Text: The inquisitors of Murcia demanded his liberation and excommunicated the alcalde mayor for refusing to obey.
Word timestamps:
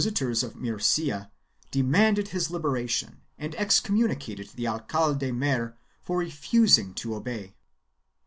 The 0.01 0.07
inquisitors 0.07 0.41
of 0.41 0.55
Murcia 0.55 1.31
demanded 1.69 2.29
his 2.29 2.49
liberation 2.49 3.21
and 3.37 3.53
excommunicated 3.53 4.49
the 4.55 4.65
alcalde 4.67 5.31
mayor 5.31 5.77
for 6.01 6.17
refusing 6.17 6.95
to 6.95 7.13
obey. 7.13 7.53